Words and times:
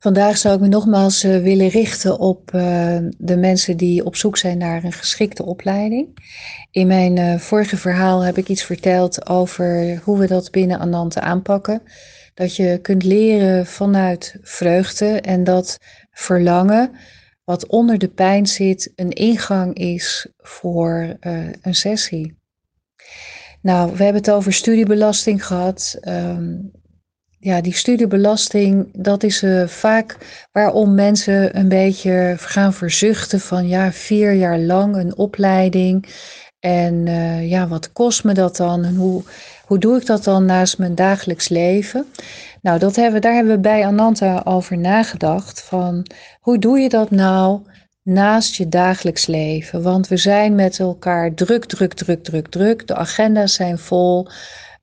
Vandaag 0.00 0.36
zou 0.36 0.54
ik 0.54 0.60
me 0.60 0.68
nogmaals 0.68 1.24
uh, 1.24 1.42
willen 1.42 1.68
richten 1.68 2.18
op 2.18 2.50
uh, 2.54 2.98
de 3.16 3.36
mensen 3.36 3.76
die 3.76 4.04
op 4.04 4.16
zoek 4.16 4.36
zijn 4.36 4.58
naar 4.58 4.84
een 4.84 4.92
geschikte 4.92 5.44
opleiding. 5.44 6.18
In 6.70 6.86
mijn 6.86 7.16
uh, 7.16 7.38
vorige 7.38 7.76
verhaal 7.76 8.20
heb 8.20 8.38
ik 8.38 8.48
iets 8.48 8.62
verteld 8.62 9.28
over 9.28 10.00
hoe 10.04 10.18
we 10.18 10.26
dat 10.26 10.50
binnen 10.50 10.78
Anante 10.78 11.20
aanpakken. 11.20 11.82
Dat 12.34 12.56
je 12.56 12.78
kunt 12.82 13.04
leren 13.04 13.66
vanuit 13.66 14.38
vreugde 14.42 15.20
en 15.20 15.44
dat 15.44 15.78
verlangen, 16.10 16.90
wat 17.44 17.66
onder 17.66 17.98
de 17.98 18.08
pijn 18.08 18.46
zit, 18.46 18.92
een 18.94 19.10
ingang 19.10 19.74
is 19.74 20.26
voor 20.36 21.16
een 21.62 21.74
sessie. 21.74 22.36
Nou, 23.62 23.90
we 23.96 24.02
hebben 24.02 24.22
het 24.22 24.30
over 24.30 24.52
studiebelasting 24.52 25.46
gehad. 25.46 25.98
Um, 26.02 26.70
ja, 27.40 27.60
die 27.60 27.74
studiebelasting, 27.74 28.88
dat 28.92 29.22
is 29.22 29.42
uh, 29.42 29.66
vaak 29.66 30.16
waarom 30.52 30.94
mensen 30.94 31.58
een 31.58 31.68
beetje 31.68 32.34
gaan 32.38 32.72
verzuchten 32.74 33.40
van 33.40 33.68
ja, 33.68 33.92
vier 33.92 34.32
jaar 34.32 34.58
lang 34.58 34.96
een 34.96 35.16
opleiding. 35.16 36.06
En 36.60 37.06
uh, 37.06 37.50
ja, 37.50 37.68
wat 37.68 37.92
kost 37.92 38.24
me 38.24 38.32
dat 38.34 38.56
dan? 38.56 38.84
En 38.84 38.94
hoe, 38.94 39.22
hoe 39.64 39.78
doe 39.78 39.96
ik 39.96 40.06
dat 40.06 40.24
dan 40.24 40.44
naast 40.44 40.78
mijn 40.78 40.94
dagelijks 40.94 41.48
leven? 41.48 42.06
Nou, 42.62 42.78
dat 42.78 42.96
hebben, 42.96 43.20
daar 43.20 43.34
hebben 43.34 43.54
we 43.54 43.60
bij 43.60 43.86
Ananta 43.86 44.40
over 44.44 44.78
nagedacht. 44.78 45.62
Van 45.62 46.06
hoe 46.40 46.58
doe 46.58 46.78
je 46.78 46.88
dat 46.88 47.10
nou 47.10 47.60
naast 48.02 48.54
je 48.54 48.68
dagelijks 48.68 49.26
leven? 49.26 49.82
Want 49.82 50.08
we 50.08 50.16
zijn 50.16 50.54
met 50.54 50.78
elkaar 50.78 51.34
druk, 51.34 51.64
druk, 51.64 51.94
druk, 51.94 52.24
druk, 52.24 52.48
druk. 52.48 52.86
De 52.86 52.94
agenda's 52.94 53.54
zijn 53.54 53.78
vol. 53.78 54.28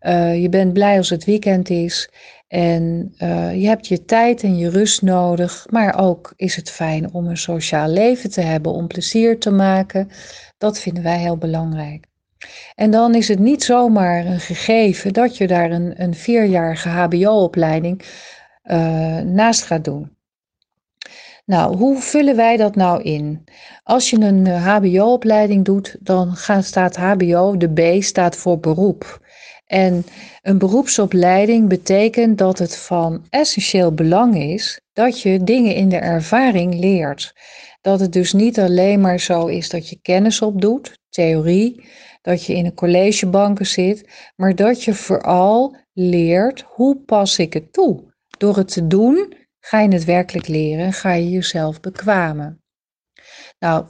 Uh, 0.01 0.41
je 0.41 0.49
bent 0.49 0.73
blij 0.73 0.97
als 0.97 1.09
het 1.09 1.25
weekend 1.25 1.69
is. 1.69 2.09
En 2.47 3.13
uh, 3.17 3.61
je 3.61 3.67
hebt 3.67 3.87
je 3.87 4.05
tijd 4.05 4.43
en 4.43 4.57
je 4.57 4.69
rust 4.69 5.01
nodig, 5.01 5.65
maar 5.69 5.99
ook 5.99 6.33
is 6.35 6.55
het 6.55 6.71
fijn 6.71 7.13
om 7.13 7.27
een 7.27 7.37
sociaal 7.37 7.87
leven 7.87 8.29
te 8.31 8.41
hebben, 8.41 8.71
om 8.71 8.87
plezier 8.87 9.39
te 9.39 9.51
maken. 9.51 10.09
Dat 10.57 10.79
vinden 10.79 11.03
wij 11.03 11.17
heel 11.17 11.37
belangrijk. 11.37 12.05
En 12.75 12.91
dan 12.91 13.15
is 13.15 13.27
het 13.27 13.39
niet 13.39 13.63
zomaar 13.63 14.25
een 14.25 14.39
gegeven 14.39 15.13
dat 15.13 15.37
je 15.37 15.47
daar 15.47 15.71
een, 15.71 16.01
een 16.01 16.13
vierjarige 16.13 16.89
HBO-opleiding 16.89 18.01
uh, 18.63 19.19
naast 19.19 19.63
gaat 19.63 19.83
doen. 19.83 20.13
Nou, 21.45 21.77
hoe 21.77 22.01
vullen 22.01 22.35
wij 22.35 22.57
dat 22.57 22.75
nou 22.75 23.01
in? 23.01 23.43
Als 23.83 24.09
je 24.09 24.19
een 24.19 24.47
HBO-opleiding 24.47 25.65
doet, 25.65 25.97
dan 25.99 26.35
gaat, 26.35 26.65
staat 26.65 26.95
HBO, 26.95 27.57
de 27.57 27.97
B 27.97 28.03
staat 28.03 28.35
voor 28.35 28.59
beroep. 28.59 29.24
En 29.65 30.05
een 30.41 30.57
beroepsopleiding 30.57 31.67
betekent 31.67 32.37
dat 32.37 32.59
het 32.59 32.77
van 32.77 33.25
essentieel 33.29 33.93
belang 33.93 34.37
is 34.37 34.81
dat 34.93 35.21
je 35.21 35.43
dingen 35.43 35.75
in 35.75 35.89
de 35.89 35.97
ervaring 35.97 36.79
leert. 36.79 37.33
Dat 37.81 37.99
het 37.99 38.13
dus 38.13 38.33
niet 38.33 38.59
alleen 38.59 39.01
maar 39.01 39.19
zo 39.19 39.45
is 39.45 39.69
dat 39.69 39.89
je 39.89 39.99
kennis 40.01 40.41
opdoet, 40.41 40.99
theorie, 41.09 41.83
dat 42.21 42.45
je 42.45 42.55
in 42.55 42.65
een 42.65 42.73
collegebanken 42.73 43.65
zit, 43.65 44.09
maar 44.35 44.55
dat 44.55 44.83
je 44.83 44.93
vooral 44.93 45.75
leert 45.93 46.63
hoe 46.67 46.95
pas 46.95 47.39
ik 47.39 47.53
het 47.53 47.73
toe. 47.73 48.03
Door 48.37 48.57
het 48.57 48.67
te 48.67 48.87
doen 48.87 49.33
ga 49.59 49.81
je 49.81 49.89
het 49.89 50.05
werkelijk 50.05 50.47
leren 50.47 50.85
en 50.85 50.93
ga 50.93 51.13
je 51.13 51.29
jezelf 51.29 51.79
bekwamen. 51.79 52.63
Nou, 53.59 53.85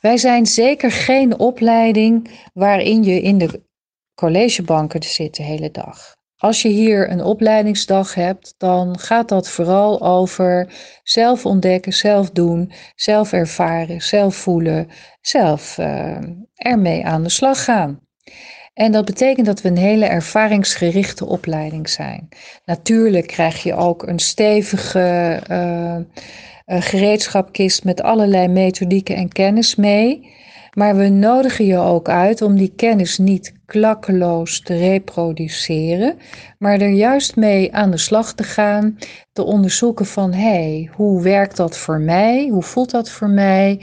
wij 0.00 0.16
zijn 0.16 0.46
zeker 0.46 0.92
geen 0.92 1.38
opleiding 1.38 2.30
waarin 2.52 3.02
je 3.02 3.20
in 3.22 3.38
de 3.38 3.66
collegebanken 4.18 5.02
zit 5.02 5.36
de 5.36 5.42
hele 5.42 5.70
dag. 5.70 6.16
Als 6.36 6.62
je 6.62 6.68
hier 6.68 7.10
een 7.10 7.22
opleidingsdag 7.22 8.14
hebt, 8.14 8.54
dan 8.56 8.98
gaat 8.98 9.28
dat 9.28 9.48
vooral 9.48 10.02
over 10.02 10.72
zelf 11.02 11.46
ontdekken, 11.46 11.92
zelf 11.92 12.30
doen, 12.30 12.72
zelf 12.94 13.32
ervaren, 13.32 14.00
zelf 14.00 14.34
voelen, 14.36 14.88
zelf 15.20 15.78
uh, 15.78 16.16
ermee 16.54 17.06
aan 17.06 17.22
de 17.22 17.28
slag 17.28 17.64
gaan. 17.64 18.00
En 18.74 18.92
dat 18.92 19.04
betekent 19.04 19.46
dat 19.46 19.60
we 19.60 19.68
een 19.68 19.76
hele 19.76 20.06
ervaringsgerichte 20.06 21.26
opleiding 21.26 21.88
zijn. 21.88 22.28
Natuurlijk 22.64 23.26
krijg 23.26 23.62
je 23.62 23.74
ook 23.74 24.02
een 24.02 24.18
stevige 24.18 25.40
uh, 25.50 25.96
gereedschapkist 26.66 27.84
met 27.84 28.02
allerlei 28.02 28.48
methodieken 28.48 29.16
en 29.16 29.28
kennis 29.28 29.74
mee. 29.74 30.36
Maar 30.74 30.96
we 30.96 31.08
nodigen 31.08 31.64
je 31.64 31.78
ook 31.78 32.08
uit 32.08 32.42
om 32.42 32.56
die 32.56 32.72
kennis 32.76 33.18
niet 33.18 33.57
klakkeloos 33.68 34.60
te 34.60 34.76
reproduceren, 34.76 36.18
maar 36.58 36.80
er 36.80 36.90
juist 36.90 37.36
mee 37.36 37.74
aan 37.74 37.90
de 37.90 37.96
slag 37.96 38.34
te 38.34 38.42
gaan, 38.42 38.98
te 39.32 39.42
onderzoeken 39.42 40.06
van 40.06 40.32
hé, 40.32 40.40
hey, 40.40 40.90
hoe 40.92 41.22
werkt 41.22 41.56
dat 41.56 41.78
voor 41.78 42.00
mij? 42.00 42.48
Hoe 42.48 42.62
voelt 42.62 42.90
dat 42.90 43.10
voor 43.10 43.28
mij? 43.28 43.80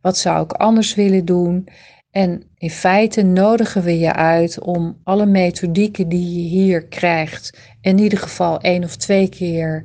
Wat 0.00 0.16
zou 0.16 0.44
ik 0.44 0.52
anders 0.52 0.94
willen 0.94 1.24
doen? 1.24 1.68
En 2.10 2.42
in 2.58 2.70
feite 2.70 3.22
nodigen 3.22 3.82
we 3.82 3.98
je 3.98 4.12
uit 4.12 4.60
om 4.60 5.00
alle 5.04 5.26
methodieken 5.26 6.08
die 6.08 6.42
je 6.42 6.48
hier 6.48 6.84
krijgt, 6.84 7.58
in 7.80 7.98
ieder 7.98 8.18
geval 8.18 8.60
één 8.60 8.84
of 8.84 8.96
twee 8.96 9.28
keer 9.28 9.84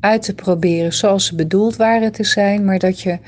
uit 0.00 0.22
te 0.22 0.34
proberen 0.34 0.92
zoals 0.92 1.26
ze 1.26 1.34
bedoeld 1.34 1.76
waren 1.76 2.12
te 2.12 2.24
zijn, 2.24 2.64
maar 2.64 2.78
dat 2.78 3.00
je 3.00 3.18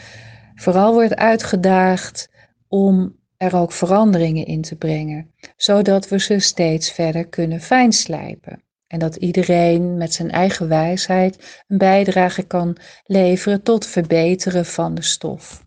vooral 0.55 0.93
wordt 0.93 1.17
uitgedaagd 1.17 2.29
om 2.69 3.18
er 3.39 3.57
ook 3.57 3.73
veranderingen 3.73 4.47
in 4.47 4.63
te 4.63 4.77
brengen, 4.77 5.35
zodat 5.57 6.09
we 6.09 6.21
ze 6.21 6.39
steeds 6.39 6.93
verder 6.93 7.29
kunnen 7.29 7.61
fijnslijpen. 7.61 8.63
En 8.87 8.99
dat 8.99 9.17
iedereen 9.17 9.97
met 9.97 10.15
zijn 10.15 10.31
eigen 10.31 10.69
wijsheid 10.69 11.65
een 11.69 11.79
bijdrage 11.79 12.43
kan 12.43 12.77
leveren 13.05 13.63
tot 13.63 13.87
verbeteren 13.87 14.67
van 14.67 14.95
de 14.95 15.03
stof. 15.03 15.67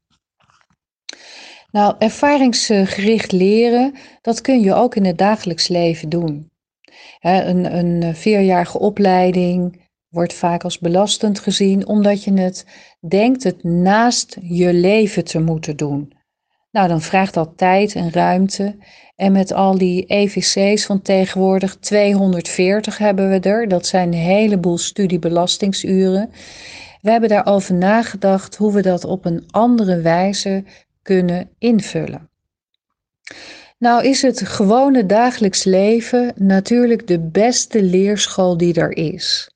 Nou, 1.71 1.95
ervaringsgericht 1.99 3.31
leren, 3.31 3.95
dat 4.21 4.41
kun 4.41 4.61
je 4.61 4.73
ook 4.73 4.95
in 4.95 5.05
het 5.05 5.17
dagelijks 5.17 5.67
leven 5.67 6.09
doen. 6.09 6.51
een, 7.19 7.77
een 7.77 8.15
vierjarige 8.15 8.79
opleiding 8.79 9.89
wordt 10.09 10.33
vaak 10.33 10.63
als 10.63 10.79
belastend 10.79 11.39
gezien, 11.39 11.87
omdat 11.87 12.23
je 12.23 12.33
het 12.33 12.65
denkt 13.07 13.43
het 13.43 13.63
naast 13.63 14.37
je 14.41 14.73
leven 14.73 15.23
te 15.23 15.39
moeten 15.39 15.77
doen. 15.77 16.13
Nou, 16.71 16.87
dan 16.87 17.01
vraagt 17.01 17.33
dat 17.33 17.57
tijd 17.57 17.95
en 17.95 18.11
ruimte. 18.11 18.75
En 19.15 19.31
met 19.31 19.53
al 19.53 19.77
die 19.77 20.05
EVC's 20.05 20.85
van 20.85 21.01
tegenwoordig, 21.01 21.75
240 21.75 22.97
hebben 22.97 23.29
we 23.29 23.39
er. 23.39 23.67
Dat 23.67 23.85
zijn 23.85 24.07
een 24.07 24.19
heleboel 24.19 24.77
studiebelastingsuren. 24.77 26.29
We 27.01 27.11
hebben 27.11 27.29
daarover 27.29 27.73
nagedacht 27.73 28.55
hoe 28.55 28.73
we 28.73 28.81
dat 28.81 29.05
op 29.05 29.25
een 29.25 29.43
andere 29.49 30.01
wijze 30.01 30.63
kunnen 31.01 31.49
invullen. 31.57 32.29
Nou 33.77 34.05
is 34.05 34.21
het 34.21 34.41
gewone 34.41 35.05
dagelijks 35.05 35.63
leven 35.63 36.33
natuurlijk 36.35 37.07
de 37.07 37.19
beste 37.19 37.83
leerschool 37.83 38.57
die 38.57 38.73
er 38.73 38.97
is. 38.97 39.51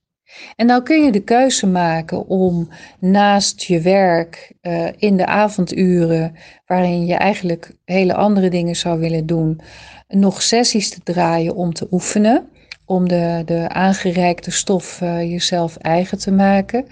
En 0.55 0.65
nou 0.65 0.83
kun 0.83 1.03
je 1.03 1.11
de 1.11 1.23
keuze 1.23 1.67
maken 1.67 2.27
om 2.27 2.69
naast 2.99 3.63
je 3.63 3.81
werk 3.81 4.53
uh, 4.61 4.87
in 4.97 5.17
de 5.17 5.25
avonduren, 5.25 6.35
waarin 6.65 7.05
je 7.05 7.13
eigenlijk 7.13 7.75
hele 7.85 8.13
andere 8.13 8.49
dingen 8.49 8.75
zou 8.75 8.99
willen 8.99 9.25
doen, 9.25 9.61
nog 10.07 10.41
sessies 10.41 10.89
te 10.89 10.99
draaien 11.03 11.55
om 11.55 11.73
te 11.73 11.87
oefenen, 11.91 12.47
om 12.85 13.07
de, 13.07 13.41
de 13.45 13.69
aangereikte 13.69 14.51
stof 14.51 15.01
uh, 15.01 15.21
jezelf 15.21 15.77
eigen 15.77 16.17
te 16.17 16.31
maken. 16.31 16.85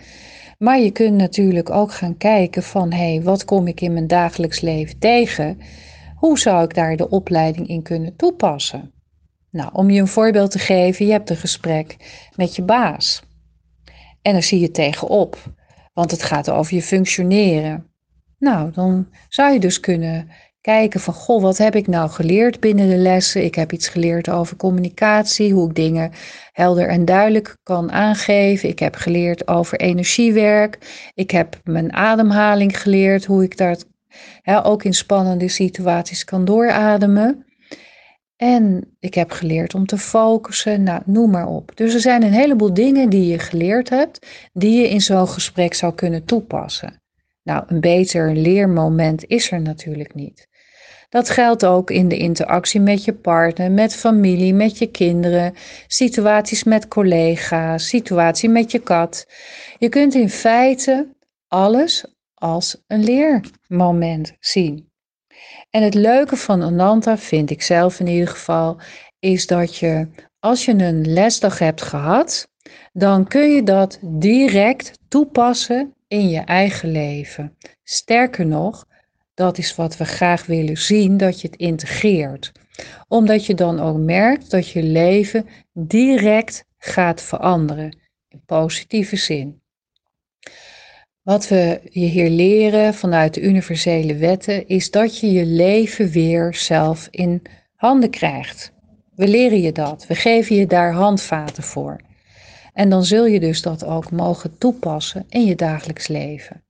Maar 0.57 0.79
je 0.79 0.91
kunt 0.91 1.15
natuurlijk 1.15 1.69
ook 1.69 1.93
gaan 1.93 2.17
kijken 2.17 2.63
van 2.63 2.91
hé, 2.91 3.13
hey, 3.13 3.21
wat 3.21 3.45
kom 3.45 3.67
ik 3.67 3.81
in 3.81 3.93
mijn 3.93 4.07
dagelijks 4.07 4.61
leven 4.61 4.99
tegen? 4.99 5.59
Hoe 6.15 6.39
zou 6.39 6.63
ik 6.63 6.73
daar 6.73 6.95
de 6.95 7.09
opleiding 7.09 7.67
in 7.67 7.81
kunnen 7.81 8.15
toepassen? 8.15 8.91
Nou, 9.49 9.69
om 9.73 9.89
je 9.89 9.99
een 10.01 10.07
voorbeeld 10.07 10.51
te 10.51 10.59
geven, 10.59 11.05
je 11.05 11.11
hebt 11.11 11.29
een 11.29 11.35
gesprek 11.35 11.95
met 12.35 12.55
je 12.55 12.61
baas. 12.61 13.23
En 14.23 14.33
daar 14.33 14.43
zie 14.43 14.59
je 14.59 14.71
tegenop, 14.71 15.37
want 15.93 16.11
het 16.11 16.23
gaat 16.23 16.49
over 16.49 16.75
je 16.75 16.81
functioneren. 16.81 17.87
Nou, 18.39 18.71
dan 18.71 19.07
zou 19.29 19.53
je 19.53 19.59
dus 19.59 19.79
kunnen 19.79 20.29
kijken 20.61 20.99
van, 20.99 21.13
goh, 21.13 21.41
wat 21.41 21.57
heb 21.57 21.75
ik 21.75 21.87
nou 21.87 22.09
geleerd 22.09 22.59
binnen 22.59 22.89
de 22.89 22.97
lessen? 22.97 23.43
Ik 23.43 23.55
heb 23.55 23.71
iets 23.71 23.87
geleerd 23.87 24.29
over 24.29 24.55
communicatie, 24.57 25.53
hoe 25.53 25.69
ik 25.69 25.75
dingen 25.75 26.11
helder 26.51 26.87
en 26.87 27.05
duidelijk 27.05 27.57
kan 27.63 27.91
aangeven. 27.91 28.69
Ik 28.69 28.79
heb 28.79 28.95
geleerd 28.95 29.47
over 29.47 29.79
energiewerk. 29.79 30.77
Ik 31.13 31.31
heb 31.31 31.59
mijn 31.63 31.93
ademhaling 31.93 32.81
geleerd, 32.81 33.25
hoe 33.25 33.43
ik 33.43 33.57
dat 33.57 33.85
ook 34.63 34.83
in 34.83 34.93
spannende 34.93 35.47
situaties 35.47 36.23
kan 36.23 36.45
doorademen. 36.45 37.45
En 38.43 38.95
ik 38.99 39.13
heb 39.13 39.31
geleerd 39.31 39.75
om 39.75 39.85
te 39.85 39.97
focussen, 39.97 40.83
nou, 40.83 41.01
noem 41.05 41.31
maar 41.31 41.47
op. 41.47 41.71
Dus 41.75 41.93
er 41.93 41.99
zijn 41.99 42.23
een 42.23 42.33
heleboel 42.33 42.73
dingen 42.73 43.09
die 43.09 43.27
je 43.27 43.39
geleerd 43.39 43.89
hebt, 43.89 44.27
die 44.53 44.81
je 44.81 44.89
in 44.89 45.01
zo'n 45.01 45.27
gesprek 45.27 45.73
zou 45.73 45.93
kunnen 45.93 46.25
toepassen. 46.25 47.01
Nou, 47.43 47.63
een 47.67 47.79
beter 47.79 48.35
leermoment 48.35 49.25
is 49.27 49.51
er 49.51 49.61
natuurlijk 49.61 50.13
niet. 50.13 50.47
Dat 51.09 51.29
geldt 51.29 51.65
ook 51.65 51.91
in 51.91 52.07
de 52.07 52.17
interactie 52.17 52.81
met 52.81 53.03
je 53.03 53.13
partner, 53.13 53.71
met 53.71 53.95
familie, 53.95 54.53
met 54.53 54.77
je 54.77 54.87
kinderen, 54.87 55.53
situaties 55.87 56.63
met 56.63 56.87
collega's, 56.87 57.87
situatie 57.87 58.49
met 58.49 58.71
je 58.71 58.79
kat. 58.79 59.27
Je 59.77 59.89
kunt 59.89 60.13
in 60.13 60.29
feite 60.29 61.15
alles 61.47 62.05
als 62.33 62.83
een 62.87 63.03
leermoment 63.03 64.33
zien. 64.39 64.91
En 65.69 65.83
het 65.83 65.93
leuke 65.93 66.35
van 66.37 66.61
Ananta, 66.63 67.17
vind 67.17 67.49
ik 67.49 67.61
zelf 67.61 67.99
in 67.99 68.07
ieder 68.07 68.27
geval, 68.27 68.79
is 69.19 69.47
dat 69.47 69.75
je 69.75 70.07
als 70.39 70.65
je 70.65 70.71
een 70.71 71.13
lesdag 71.13 71.59
hebt 71.59 71.81
gehad, 71.81 72.47
dan 72.93 73.27
kun 73.27 73.53
je 73.53 73.63
dat 73.63 73.99
direct 74.01 74.99
toepassen 75.07 75.93
in 76.07 76.29
je 76.29 76.39
eigen 76.39 76.91
leven. 76.91 77.57
Sterker 77.83 78.45
nog, 78.45 78.85
dat 79.33 79.57
is 79.57 79.75
wat 79.75 79.97
we 79.97 80.05
graag 80.05 80.45
willen 80.45 80.77
zien, 80.77 81.17
dat 81.17 81.41
je 81.41 81.47
het 81.47 81.59
integreert. 81.59 82.51
Omdat 83.07 83.45
je 83.45 83.53
dan 83.53 83.79
ook 83.79 83.97
merkt 83.97 84.51
dat 84.51 84.69
je 84.69 84.83
leven 84.83 85.45
direct 85.73 86.65
gaat 86.77 87.21
veranderen, 87.21 87.97
in 88.27 88.41
positieve 88.45 89.15
zin. 89.15 89.62
Wat 91.23 91.47
we 91.47 91.79
je 91.83 92.05
hier 92.05 92.29
leren 92.29 92.93
vanuit 92.93 93.33
de 93.33 93.41
universele 93.41 94.15
wetten 94.15 94.67
is 94.67 94.91
dat 94.91 95.19
je 95.19 95.31
je 95.31 95.45
leven 95.45 96.09
weer 96.09 96.53
zelf 96.53 97.07
in 97.11 97.41
handen 97.75 98.09
krijgt. 98.09 98.71
We 99.15 99.27
leren 99.27 99.61
je 99.61 99.71
dat, 99.71 100.07
we 100.07 100.15
geven 100.15 100.55
je 100.55 100.67
daar 100.67 100.93
handvaten 100.93 101.63
voor. 101.63 101.99
En 102.73 102.89
dan 102.89 103.03
zul 103.03 103.25
je 103.25 103.39
dus 103.39 103.61
dat 103.61 103.85
ook 103.85 104.11
mogen 104.11 104.57
toepassen 104.57 105.25
in 105.29 105.45
je 105.45 105.55
dagelijks 105.55 106.07
leven. 106.07 106.63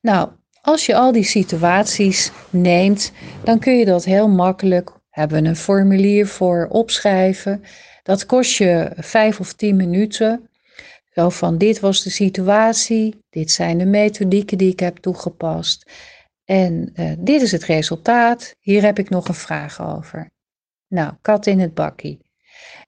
Nou, 0.00 0.28
als 0.60 0.86
je 0.86 0.94
al 0.94 1.12
die 1.12 1.24
situaties 1.24 2.32
neemt, 2.50 3.12
dan 3.44 3.58
kun 3.58 3.78
je 3.78 3.84
dat 3.84 4.04
heel 4.04 4.28
makkelijk, 4.28 4.90
hebben 5.10 5.44
een 5.44 5.56
formulier 5.56 6.26
voor 6.26 6.66
opschrijven. 6.70 7.64
Dat 8.02 8.26
kost 8.26 8.56
je 8.56 8.90
vijf 8.96 9.40
of 9.40 9.52
tien 9.52 9.76
minuten. 9.76 10.48
Zo 11.16 11.28
van 11.28 11.58
dit 11.58 11.80
was 11.80 12.02
de 12.02 12.10
situatie, 12.10 13.24
dit 13.30 13.50
zijn 13.50 13.78
de 13.78 13.84
methodieken 13.86 14.58
die 14.58 14.72
ik 14.72 14.80
heb 14.80 14.96
toegepast. 14.96 15.90
En 16.44 16.90
uh, 16.94 17.12
dit 17.18 17.42
is 17.42 17.52
het 17.52 17.64
resultaat, 17.64 18.54
hier 18.60 18.82
heb 18.82 18.98
ik 18.98 19.08
nog 19.08 19.28
een 19.28 19.34
vraag 19.34 19.82
over. 19.96 20.30
Nou, 20.88 21.12
kat 21.22 21.46
in 21.46 21.60
het 21.60 21.74
bakkie. 21.74 22.20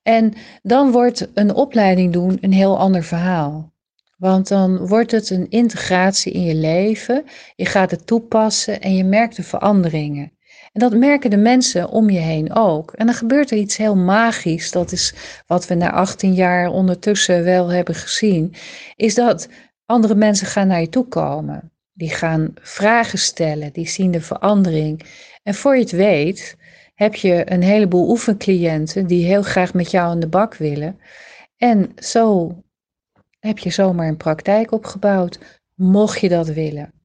En 0.03 0.33
dan 0.63 0.91
wordt 0.91 1.31
een 1.35 1.55
opleiding 1.55 2.13
doen 2.13 2.39
een 2.41 2.53
heel 2.53 2.79
ander 2.79 3.05
verhaal. 3.05 3.73
Want 4.17 4.49
dan 4.49 4.87
wordt 4.87 5.11
het 5.11 5.31
een 5.31 5.51
integratie 5.51 6.33
in 6.33 6.43
je 6.43 6.55
leven. 6.55 7.25
Je 7.55 7.67
gaat 7.67 7.91
het 7.91 8.07
toepassen 8.07 8.81
en 8.81 8.95
je 8.95 9.05
merkt 9.05 9.37
de 9.37 9.43
veranderingen. 9.43 10.38
En 10.73 10.81
dat 10.81 10.97
merken 10.97 11.31
de 11.31 11.37
mensen 11.37 11.89
om 11.89 12.11
je 12.11 12.19
heen 12.19 12.55
ook. 12.55 12.93
En 12.93 13.07
dan 13.07 13.15
gebeurt 13.15 13.51
er 13.51 13.57
iets 13.57 13.77
heel 13.77 13.97
magisch. 13.97 14.71
Dat 14.71 14.93
is 14.93 15.15
wat 15.47 15.67
we 15.67 15.75
na 15.75 15.93
18 15.93 16.35
jaar 16.35 16.71
ondertussen 16.71 17.45
wel 17.45 17.69
hebben 17.69 17.95
gezien. 17.95 18.55
Is 18.97 19.15
dat 19.15 19.49
andere 19.87 20.15
mensen 20.15 20.47
gaan 20.47 20.67
naar 20.67 20.81
je 20.81 20.89
toe 20.89 21.09
komen. 21.09 21.73
Die 21.93 22.11
gaan 22.11 22.55
vragen 22.55 23.19
stellen. 23.19 23.73
Die 23.73 23.89
zien 23.89 24.11
de 24.11 24.21
verandering. 24.21 25.07
En 25.43 25.55
voor 25.55 25.75
je 25.75 25.83
het 25.83 25.91
weet, 25.91 26.57
heb 26.95 27.15
je 27.15 27.51
een 27.53 27.63
heleboel 27.63 28.09
oefencliënten 28.09 29.07
die 29.07 29.27
heel 29.27 29.43
graag 29.43 29.75
met 29.75 29.91
jou 29.91 30.11
aan 30.11 30.21
de 30.21 30.29
bak 30.29 30.55
willen. 30.55 30.99
En 31.57 31.93
zo 31.97 32.57
heb 33.39 33.59
je 33.59 33.71
zomaar 33.71 34.09
een 34.09 34.17
praktijk 34.17 34.73
opgebouwd, 34.73 35.39
mocht 35.75 36.21
je 36.21 36.29
dat 36.29 36.49
willen. 36.49 36.98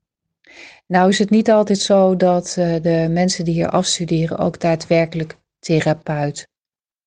Nou 0.87 1.09
is 1.09 1.19
het 1.19 1.29
niet 1.29 1.51
altijd 1.51 1.79
zo 1.79 2.15
dat 2.15 2.55
uh, 2.59 2.81
de 2.81 3.07
mensen 3.09 3.45
die 3.45 3.53
hier 3.53 3.69
afstuderen 3.69 4.37
ook 4.37 4.59
daadwerkelijk 4.59 5.37
therapeut 5.59 6.47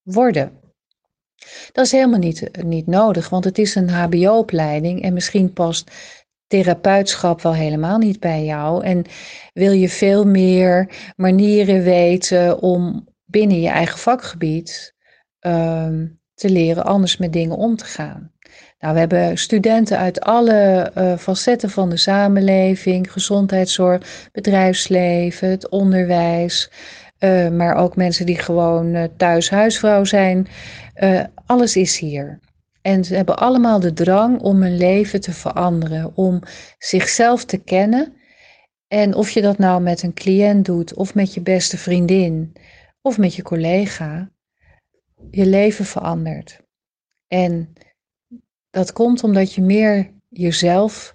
worden. 0.03 0.61
Dat 1.73 1.85
is 1.85 1.93
helemaal 1.93 2.19
niet, 2.19 2.65
niet 2.65 2.87
nodig, 2.87 3.29
want 3.29 3.45
het 3.45 3.59
is 3.59 3.75
een 3.75 3.89
HBO-opleiding 3.89 5.03
en 5.03 5.13
misschien 5.13 5.53
past 5.53 5.91
therapeutschap 6.47 7.41
wel 7.43 7.55
helemaal 7.55 7.99
niet 7.99 8.21
bij 8.21 8.45
jou. 8.45 8.85
En 8.85 9.05
wil 9.53 9.73
je 9.73 9.89
veel 9.89 10.25
meer 10.25 10.89
manieren 11.17 11.83
weten 11.83 12.61
om 12.61 13.09
binnen 13.25 13.61
je 13.61 13.69
eigen 13.69 13.99
vakgebied 13.99 14.95
uh, 15.47 15.89
te 16.35 16.51
leren 16.51 16.85
anders 16.85 17.17
met 17.17 17.33
dingen 17.33 17.57
om 17.57 17.77
te 17.77 17.85
gaan. 17.85 18.33
Nou, 18.79 18.95
we 18.95 18.99
hebben 19.01 19.39
studenten 19.39 19.99
uit 19.99 20.21
alle 20.21 20.93
uh, 20.99 21.17
facetten 21.17 21.71
van 21.71 21.91
de 21.91 21.97
samenleving, 21.97 23.13
gezondheidszorg, 23.13 24.29
bedrijfsleven, 24.33 25.49
het 25.51 25.69
onderwijs, 25.69 26.71
uh, 27.19 27.49
maar 27.49 27.75
ook 27.77 27.97
mensen 27.97 28.27
die 28.27 28.39
gewoon 28.39 28.95
uh, 28.95 29.05
thuis 29.17 29.51
huisvrouw 29.51 30.05
zijn. 30.05 30.47
alles 31.47 31.77
is 31.77 31.99
hier. 31.99 32.41
En 32.83 33.05
ze 33.05 33.15
hebben 33.15 33.39
allemaal 33.39 33.81
de 33.81 33.93
drang 33.93 34.41
om 34.41 34.63
hun 34.63 34.77
leven 34.77 35.21
te 35.21 35.33
veranderen, 35.33 36.17
om 36.17 36.41
zichzelf 36.79 37.45
te 37.45 37.59
kennen. 37.59 38.17
En 38.89 39.15
of 39.15 39.31
je 39.31 39.43
dat 39.43 39.59
nou 39.59 39.83
met 39.83 40.03
een 40.03 40.15
cliënt 40.15 40.65
doet, 40.65 40.95
of 40.95 41.15
met 41.15 41.35
je 41.35 41.41
beste 41.41 41.79
vriendin, 41.79 42.53
of 43.03 43.19
met 43.19 43.35
je 43.35 43.43
collega, 43.43 44.31
je 45.31 45.47
leven 45.47 45.85
verandert. 45.85 46.61
En 47.29 47.73
dat 48.77 48.93
komt 48.93 49.25
omdat 49.25 49.53
je 49.53 49.63
meer 49.63 50.11
jezelf 50.29 51.15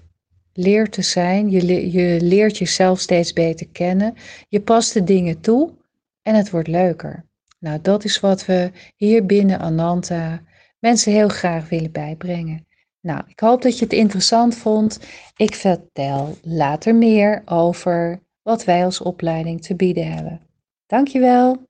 leert 0.54 0.92
te 0.92 1.02
zijn. 1.02 1.50
Je, 1.50 1.92
je 1.92 2.22
leert 2.22 2.58
jezelf 2.58 3.00
steeds 3.00 3.34
beter 3.34 3.68
kennen. 3.68 4.14
Je 4.48 4.62
past 4.62 4.94
de 4.94 5.04
dingen 5.04 5.42
toe 5.42 5.74
en 6.22 6.36
het 6.36 6.50
wordt 6.50 6.68
leuker. 6.68 7.26
Nou, 7.60 7.82
dat 7.82 8.04
is 8.04 8.20
wat 8.20 8.46
we 8.46 8.72
hier 8.96 9.26
binnen 9.26 9.60
Ananta 9.60 10.42
mensen 10.80 11.12
heel 11.12 11.28
graag 11.28 11.70
willen 11.70 11.92
bijbrengen. 11.92 12.68
Nou, 13.02 13.24
ik 13.28 13.40
hoop 13.40 13.62
dat 13.62 13.78
je 13.78 13.84
het 13.84 13.94
interessant 13.94 14.56
vond. 14.56 15.00
Ik 15.36 15.56
vertel 15.56 16.38
later 16.42 16.96
meer 16.96 17.42
over 17.46 18.20
wat 18.42 18.64
wij 18.64 18.86
als 18.86 19.02
opleiding 19.02 19.62
te 19.62 19.76
bieden 19.76 20.14
hebben. 20.14 20.42
Dankjewel. 20.86 21.70